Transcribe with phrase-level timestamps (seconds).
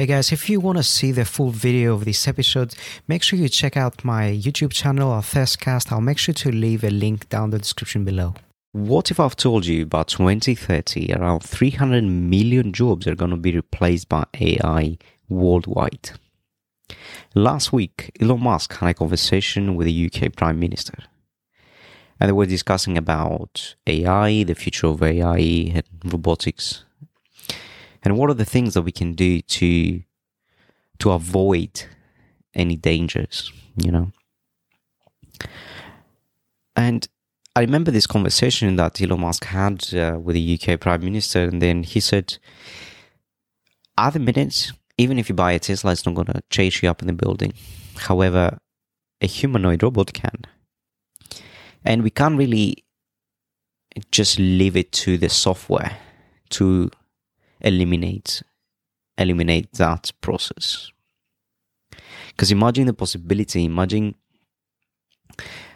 [0.00, 2.74] Hey guys, if you want to see the full video of this episode,
[3.06, 5.92] make sure you check out my YouTube channel or Thirstcast.
[5.92, 8.32] I'll make sure to leave a link down the description below.
[8.72, 13.54] What if I've told you by 2030 around 300 million jobs are going to be
[13.54, 14.96] replaced by AI
[15.28, 16.12] worldwide?
[17.34, 20.94] Last week, Elon Musk had a conversation with the UK Prime Minister.
[22.18, 25.36] And they were discussing about AI, the future of AI
[25.74, 26.84] and robotics
[28.02, 30.02] and what are the things that we can do to
[30.98, 31.84] to avoid
[32.54, 34.12] any dangers you know
[36.76, 37.08] and
[37.56, 41.60] I remember this conversation that Elon Musk had uh, with the UK Prime Minister, and
[41.60, 42.38] then he said,
[43.98, 46.88] "At the minute, even if you buy a Tesla, it's not going to chase you
[46.88, 47.52] up in the building.
[47.96, 48.58] However,
[49.20, 50.44] a humanoid robot can,
[51.84, 52.84] and we can't really
[54.12, 55.96] just leave it to the software
[56.50, 56.90] to
[57.60, 58.42] eliminate
[59.18, 60.90] eliminate that process.
[62.28, 64.14] Because imagine the possibility, imagine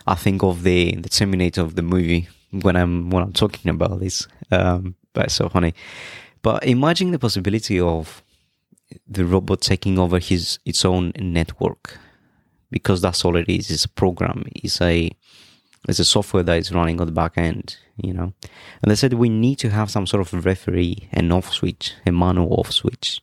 [0.06, 4.00] I think of the the Terminator of the movie when I'm when I'm talking about
[4.00, 4.28] this.
[4.50, 5.74] Um, but so funny.
[6.42, 8.22] But imagine the possibility of
[9.08, 11.98] the robot taking over his its own network,
[12.70, 13.70] because that's all it is.
[13.70, 14.44] It's a program.
[14.54, 15.10] It's a
[15.88, 18.32] it's a software that is running on the back end, you know.
[18.82, 22.12] And they said we need to have some sort of referee, and off switch, a
[22.12, 23.20] manual off switch.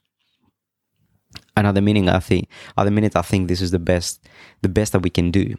[1.56, 4.28] And at the meaning, I think at the minute, I think this is the best,
[4.62, 5.56] the best that we can do.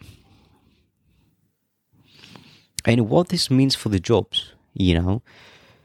[2.85, 5.23] And what this means for the jobs, you know,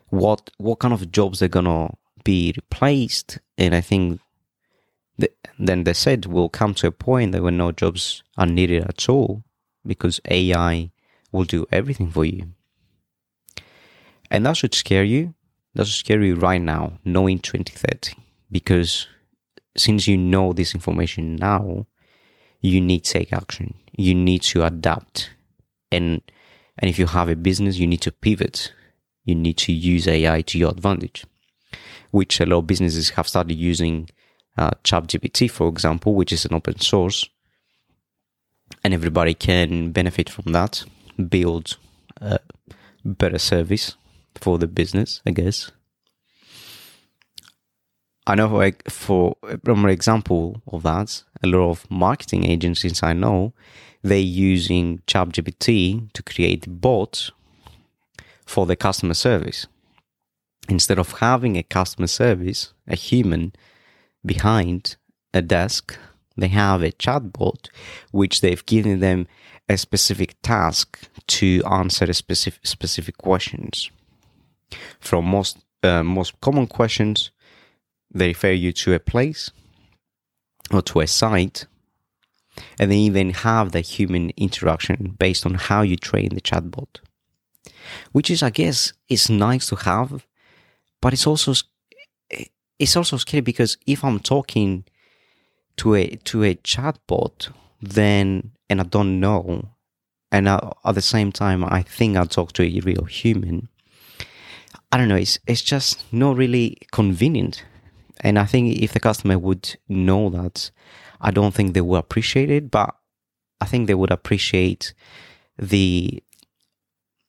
[0.09, 1.94] what what kind of jobs are gonna
[2.24, 4.20] be replaced, and I think
[5.18, 8.84] that, then they said we'll come to a point that when no jobs are needed
[8.84, 9.44] at all
[9.86, 10.92] because AI
[11.31, 12.53] will do everything for you.
[14.30, 15.34] And that should scare you.
[15.73, 18.14] That should scare you right now, knowing 2030.
[18.52, 19.08] Because
[19.75, 21.86] since you know this information now,
[22.61, 23.75] you need to take action.
[23.95, 25.31] You need to adapt.
[25.92, 26.22] And
[26.80, 28.73] and if you have a business, you need to pivot.
[29.23, 31.25] You need to use AI to your advantage.
[32.12, 34.09] Which a lot of businesses have started using
[34.57, 37.29] uh, ChatGPT, for example, which is an open source,
[38.84, 40.84] and everybody can benefit from that
[41.29, 41.78] build
[42.22, 42.39] a
[43.03, 43.95] better service
[44.35, 45.72] for the business, I guess.
[48.25, 53.13] I know, like, for from an example of that, a lot of marketing agencies I
[53.13, 53.53] know
[54.03, 57.31] they're using ChatGPT to create bots
[58.45, 59.67] for the customer service.
[60.69, 63.53] Instead of having a customer service, a human
[64.25, 64.97] behind
[65.34, 65.97] a desk,
[66.38, 67.70] they have a chatbot
[68.12, 69.28] which they've given them
[69.70, 73.92] a specific task to answer specific specific questions.
[75.00, 77.31] From most uh, most common questions,
[78.14, 79.52] they refer you to a place
[80.72, 81.66] or to a site,
[82.80, 87.00] and they even have the human interaction based on how you train the chatbot,
[88.12, 90.26] which is, I guess, is nice to have,
[91.02, 91.53] but it's also
[92.80, 94.86] it's also scary because if I'm talking
[95.78, 97.52] to a to a chatbot,
[97.82, 99.70] then and I don't know,
[100.32, 103.70] and I, at the same time I think I'll talk to a real human.
[104.92, 105.16] I don't know.
[105.16, 107.64] It's it's just not really convenient,
[108.22, 110.72] and I think if the customer would know that,
[111.22, 112.72] I don't think they would appreciate it.
[112.72, 112.96] But
[113.59, 114.94] I think they would appreciate
[115.58, 116.24] the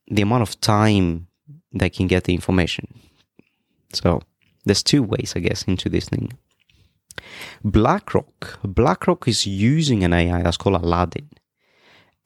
[0.07, 1.27] the amount of time
[1.73, 2.87] they can get the information.
[3.93, 4.23] So
[4.65, 6.33] there's two ways, I guess, into this thing.
[7.65, 8.61] BlackRock.
[8.63, 11.29] BlackRock is using an AI that's called Aladdin.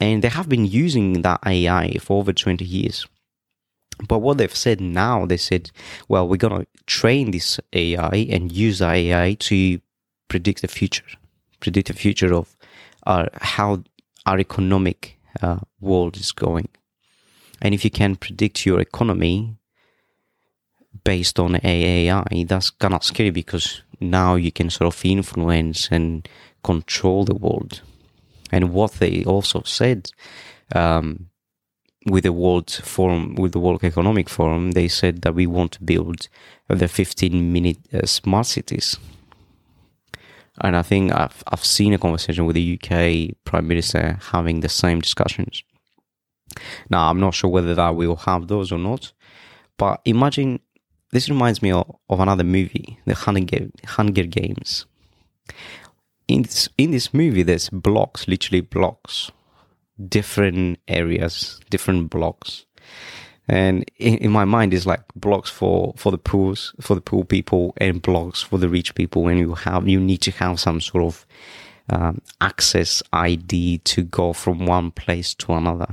[0.00, 3.06] And they have been using that AI for over 20 years.
[4.09, 5.71] But what they've said now, they said,
[6.09, 9.81] well, we're going to train this AI and use AI to
[10.28, 11.04] predict the future,
[11.60, 12.56] predict the future of
[13.04, 13.84] our, how
[14.26, 16.69] our economic uh, world is going.
[17.60, 19.56] And if you can predict your economy
[21.04, 26.28] based on AI, that's kind of scary because now you can sort of influence and
[26.62, 27.83] control the world.
[28.50, 30.10] And what they also said
[30.74, 31.30] um,
[32.06, 35.83] with the World Forum, with the World Economic Forum, they said that we want to
[35.83, 36.28] build
[36.68, 38.98] the 15 minute uh, smart cities.
[40.60, 44.68] And I think I've, I've seen a conversation with the UK Prime Minister having the
[44.68, 45.62] same discussions.
[46.91, 49.12] Now, I'm not sure whether that will have those or not,
[49.78, 50.60] but imagine
[51.12, 54.86] this reminds me of, of another movie, The Hunger, Hunger Games.
[56.26, 59.30] In this, in this movie, there's blocks, literally blocks,
[60.09, 62.64] different areas, different blocks.
[63.48, 67.24] And in, in my mind, it's like blocks for for the pools for the poor
[67.24, 69.26] people and blocks for the rich people.
[69.28, 71.26] And you have you need to have some sort of
[71.91, 75.88] um, access ID to go from one place to another.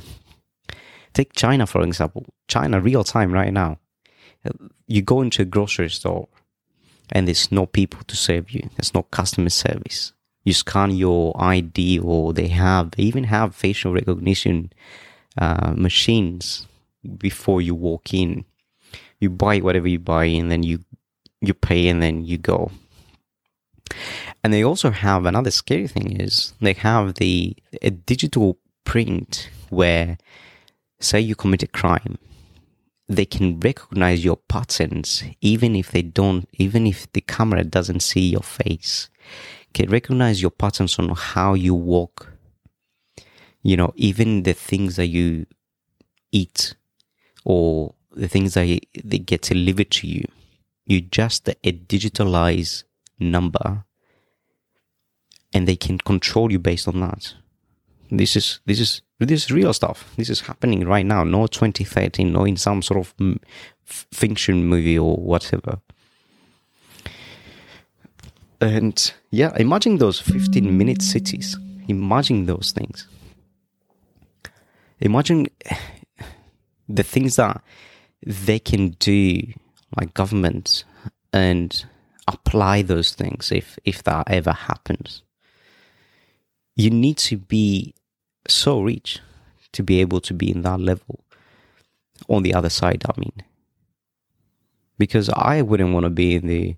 [1.13, 2.25] Take China for example.
[2.47, 3.79] China real time right now.
[4.87, 6.27] You go into a grocery store
[7.11, 8.69] and there's no people to serve you.
[8.75, 10.13] There's no customer service.
[10.43, 14.71] You scan your ID, or they have they even have facial recognition
[15.37, 16.67] uh, machines
[17.17, 18.45] before you walk in.
[19.19, 20.79] You buy whatever you buy, and then you
[21.41, 22.71] you pay, and then you go.
[24.43, 30.17] And they also have another scary thing is they have the a digital print where,
[30.99, 32.17] say, you commit a crime,
[33.09, 38.29] they can recognize your patterns even if they don't even if the camera doesn't see
[38.29, 39.09] your face.
[39.73, 42.33] Can recognize your patterns on how you walk.
[43.63, 45.47] You know even the things that you
[46.31, 46.75] eat
[47.43, 50.25] or the things that they get delivered to you.
[50.85, 52.83] You just a digitalized
[53.19, 53.85] number
[55.51, 57.33] and they can control you based on that
[58.11, 60.13] this is this is this is real stuff.
[60.17, 61.23] This is happening right now.
[61.23, 63.13] No 2013, no in some sort of
[63.85, 65.79] fiction movie or whatever.
[68.61, 71.57] And yeah, imagine those 15 minute cities.
[71.87, 73.07] Imagine those things.
[74.99, 75.47] Imagine
[76.89, 77.61] the things that
[78.25, 79.41] they can do,
[79.97, 80.83] like government,
[81.31, 81.85] and
[82.27, 85.23] apply those things if if that ever happens.
[86.75, 87.93] You need to be
[88.47, 89.19] so rich
[89.73, 91.23] to be able to be in that level
[92.27, 93.43] on the other side, I mean.
[94.97, 96.75] Because I wouldn't want to be in the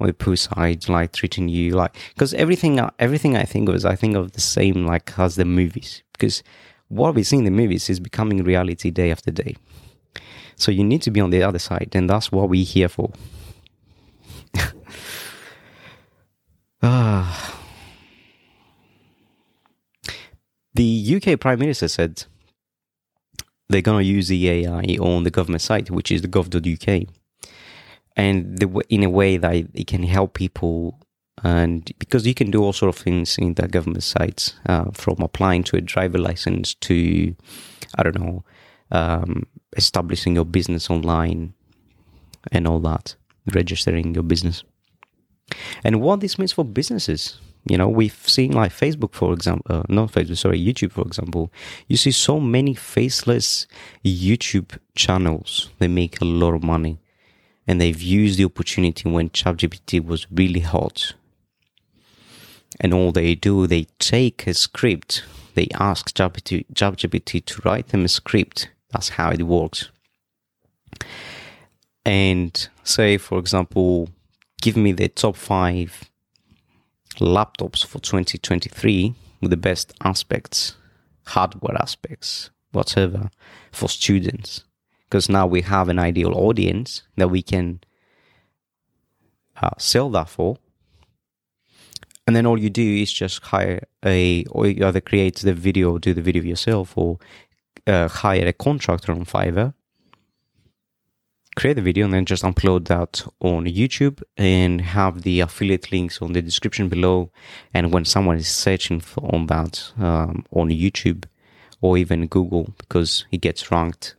[0.00, 3.84] on the pool side, like treating you like because everything everything I think of is
[3.84, 6.02] I think of the same like as the movies.
[6.12, 6.42] Because
[6.88, 9.56] what we see in the movies is becoming reality day after day.
[10.56, 13.12] So you need to be on the other side, and that's what we're here for.
[16.82, 17.57] ah.
[20.78, 22.22] The UK Prime Minister said
[23.68, 27.08] they're going to use the AI on the government site, which is the gov.uk,
[28.14, 31.00] and the, in a way that it can help people.
[31.42, 35.16] And because you can do all sort of things in the government sites, uh, from
[35.18, 37.34] applying to a driver license to,
[37.96, 38.44] I don't know,
[38.92, 39.46] um,
[39.76, 41.54] establishing your business online
[42.52, 43.16] and all that,
[43.52, 44.62] registering your business.
[45.82, 49.82] And what this means for businesses, you know, we've seen like Facebook, for example, uh,
[49.88, 51.52] not Facebook, sorry, YouTube, for example.
[51.86, 53.66] You see so many faceless
[54.04, 55.70] YouTube channels.
[55.78, 56.98] They make a lot of money,
[57.66, 61.14] and they've used the opportunity when ChatGPT was really hot.
[62.80, 65.24] And all they do, they take a script.
[65.54, 68.70] They ask ChatGPT, ChatGPT to write them a script.
[68.92, 69.90] That's how it works.
[72.04, 74.08] And say, for example,
[74.62, 76.08] give me the top five
[77.16, 80.76] laptops for 2023 with the best aspects,
[81.26, 83.30] hardware aspects, whatever,
[83.72, 84.64] for students.
[85.04, 87.80] Because now we have an ideal audience that we can
[89.60, 90.58] uh, sell that for.
[92.26, 95.96] And then all you do is just hire a, or you either create the video,
[95.96, 97.18] do the video yourself, or
[97.86, 99.72] uh, hire a contractor on Fiverr
[101.58, 106.22] create the video and then just upload that on YouTube and have the affiliate links
[106.22, 107.32] on the description below.
[107.74, 111.24] And when someone is searching for, on that um, on YouTube
[111.80, 114.14] or even Google because it gets ranked,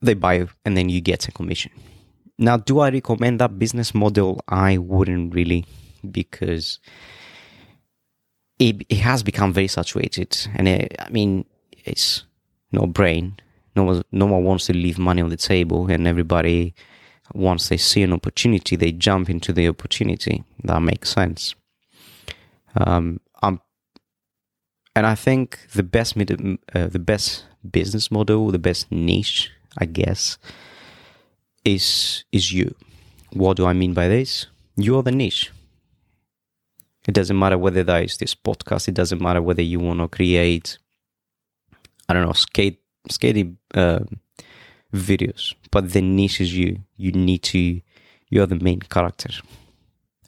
[0.00, 1.72] they buy and then you get a commission.
[2.38, 4.42] Now, do I recommend that business model?
[4.46, 5.66] I wouldn't really
[6.08, 6.78] because
[8.60, 10.46] it, it has become very saturated.
[10.54, 11.46] And it, I mean,
[11.84, 12.24] it's
[12.70, 13.38] no brain
[13.76, 16.74] no one, no one wants to leave money on the table, and everybody,
[17.32, 20.44] once they see an opportunity, they jump into the opportunity.
[20.62, 21.54] That makes sense.
[22.76, 23.60] Um, um,
[24.96, 30.38] and I think the best uh, the best business model, the best niche, I guess,
[31.64, 32.74] is is you.
[33.32, 34.46] What do I mean by this?
[34.76, 35.50] You are the niche.
[37.06, 38.88] It doesn't matter whether that is this podcast.
[38.88, 40.78] It doesn't matter whether you want to create,
[42.08, 44.00] I don't know, skate skating uh,
[44.92, 46.80] videos, but the niche is you.
[46.96, 47.80] You need to,
[48.28, 49.30] you're the main character.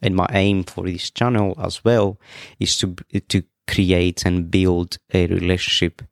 [0.03, 2.21] And my aim for this channel as well
[2.61, 2.95] is to
[3.29, 6.03] to create and build a relationship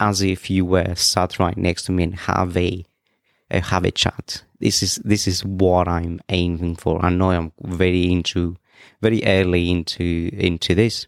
[0.00, 2.84] as if you were sat right next to me and have a,
[3.50, 4.42] a have a chat.
[4.58, 7.04] This is this is what I'm aiming for.
[7.04, 8.56] I know I'm very into
[9.02, 11.06] very early into into this,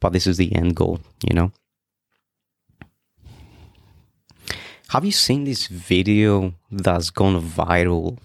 [0.00, 1.52] but this is the end goal, you know.
[4.92, 8.16] Have you seen this video that's gone viral?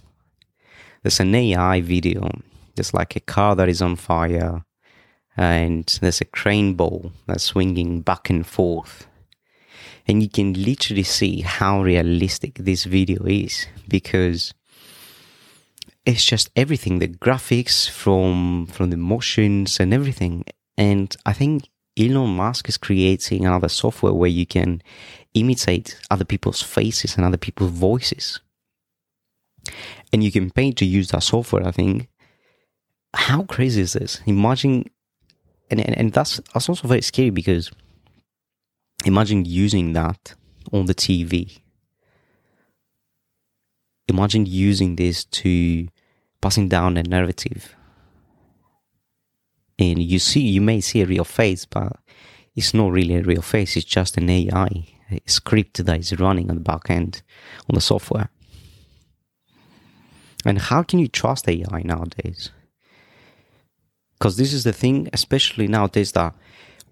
[1.02, 2.30] There's an AI video.
[2.74, 4.64] There's like a car that is on fire,
[5.36, 9.08] and there's a crane ball that's swinging back and forth.
[10.08, 14.54] And you can literally see how realistic this video is because
[16.06, 20.44] it's just everything the graphics from from the motions and everything
[20.78, 24.82] and i think elon musk is creating another software where you can
[25.34, 28.40] imitate other people's faces and other people's voices.
[30.12, 32.10] And you can pay to use that software i think.
[33.16, 34.22] How crazy is this?
[34.26, 34.86] Imagine
[35.70, 37.72] and, and, and that's that's also very scary because
[39.06, 40.36] imagine using that
[40.72, 41.64] on the tv
[44.08, 45.88] imagine using this to
[46.42, 47.76] passing down a narrative.
[49.80, 51.94] And you see you may see a real face but
[52.56, 53.76] it's not really a real face.
[53.76, 54.93] It's just an ai
[55.26, 57.22] script that is running on the back end
[57.70, 58.30] on the software
[60.46, 62.52] and how can you trust ai nowadays
[64.18, 66.34] because this is the thing especially nowadays that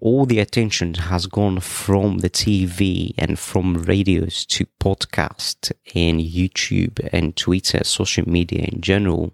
[0.02, 7.08] all the attention has gone from the TV and from radios to podcast and YouTube
[7.12, 9.32] and Twitter, social media in general.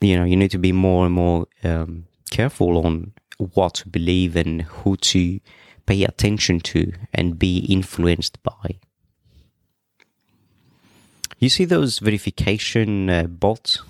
[0.00, 4.34] You know, you need to be more and more um, careful on what to believe
[4.34, 5.38] and who to
[5.86, 8.78] pay attention to and be influenced by.
[11.38, 13.80] You see those verification uh, bots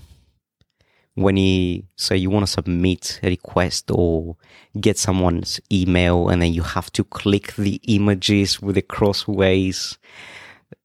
[1.14, 4.36] when you say you want to submit a request or
[4.80, 9.96] get someone's email and then you have to click the images with the crossways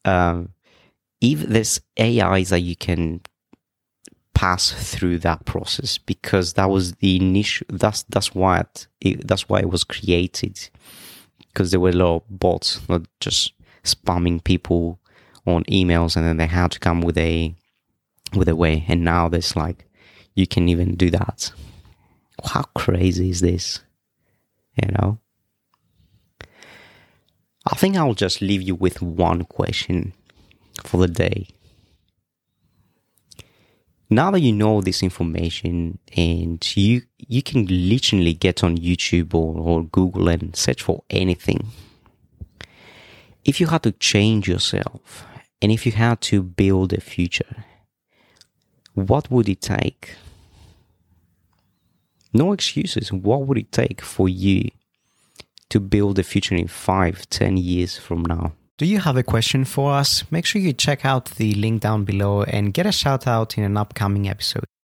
[0.05, 0.49] um,
[1.21, 3.19] even there's ais that you can
[4.39, 8.63] pass through that process because that was the initial that's that's why
[9.01, 10.69] it, that's why it was created
[11.49, 12.79] because there were a lot of bots
[13.19, 13.51] just
[13.83, 14.97] spamming people
[15.45, 17.53] on emails and then they had to come with a
[18.33, 19.89] with a way and now there's like
[20.35, 21.51] you can even do that.
[22.45, 23.81] How crazy is this?
[24.81, 25.19] You know?
[27.65, 30.13] I think I'll just leave you with one question
[30.85, 31.47] for the day.
[34.11, 39.55] Now that you know this information and you you can literally get on YouTube or,
[39.59, 41.67] or Google and search for anything.
[43.45, 45.27] If you had to change yourself
[45.61, 47.65] and if you had to build a future,
[48.95, 50.15] what would it take?
[52.33, 53.13] No excuses.
[53.13, 54.69] What would it take for you
[55.69, 58.53] to build a future in five, ten years from now?
[58.79, 60.23] Do you have a question for us?
[60.31, 63.65] Make sure you check out the link down below and get a shout out in
[63.65, 64.69] an upcoming episode.